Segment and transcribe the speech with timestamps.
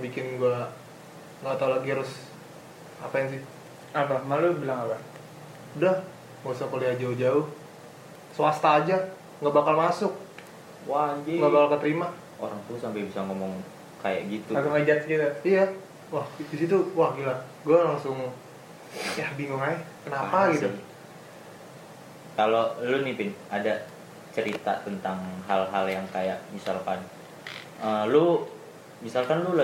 [0.00, 0.56] bikin gue
[1.40, 2.10] nggak tahu lagi harus
[3.00, 3.40] apain sih.
[3.96, 4.20] Apa?
[4.24, 4.98] Malu bilang apa?
[5.76, 5.96] Udah
[6.44, 7.46] gak usah kuliah jauh-jauh.
[8.34, 8.96] Swasta aja
[9.40, 10.12] nggak bakal masuk.
[10.88, 11.38] Wah anjing.
[11.40, 12.08] Nggak bakal keterima.
[12.40, 13.60] Orang tuh sampai bisa ngomong
[14.00, 14.56] kayak gitu.
[14.56, 15.28] Langsung ngejat gitu?
[15.44, 15.64] Iya.
[16.10, 17.36] Wah di situ wah gila.
[17.62, 18.16] Gue langsung
[19.14, 19.78] ya bingung aja.
[20.02, 20.70] Kenapa Parah gitu?
[22.40, 23.84] kalau lu nih pin ada
[24.32, 26.96] cerita tentang hal-hal yang kayak misalkan
[27.82, 28.46] uh, lu
[29.02, 29.58] misalkan lu lagi